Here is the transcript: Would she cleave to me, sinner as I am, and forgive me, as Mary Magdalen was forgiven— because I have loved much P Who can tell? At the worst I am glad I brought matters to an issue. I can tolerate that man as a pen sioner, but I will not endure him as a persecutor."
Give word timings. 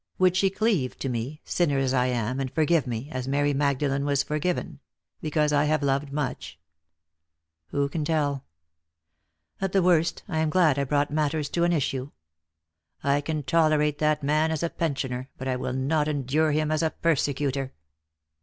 Would 0.17 0.35
she 0.35 0.49
cleave 0.49 0.97
to 0.97 1.09
me, 1.09 1.41
sinner 1.43 1.77
as 1.77 1.93
I 1.93 2.07
am, 2.07 2.39
and 2.39 2.51
forgive 2.51 2.87
me, 2.87 3.07
as 3.11 3.27
Mary 3.27 3.53
Magdalen 3.53 4.03
was 4.03 4.23
forgiven— 4.23 4.79
because 5.21 5.53
I 5.53 5.65
have 5.65 5.83
loved 5.83 6.11
much 6.11 6.57
P 7.69 7.77
Who 7.77 7.87
can 7.87 8.03
tell? 8.03 8.43
At 9.61 9.73
the 9.73 9.83
worst 9.83 10.23
I 10.27 10.39
am 10.39 10.49
glad 10.49 10.79
I 10.79 10.85
brought 10.85 11.11
matters 11.11 11.49
to 11.49 11.65
an 11.65 11.71
issue. 11.71 12.09
I 13.03 13.21
can 13.21 13.43
tolerate 13.43 13.99
that 13.99 14.23
man 14.23 14.49
as 14.49 14.63
a 14.63 14.71
pen 14.71 14.95
sioner, 14.95 15.27
but 15.37 15.47
I 15.47 15.55
will 15.55 15.73
not 15.73 16.07
endure 16.07 16.51
him 16.51 16.71
as 16.71 16.81
a 16.81 16.89
persecutor." 16.89 17.71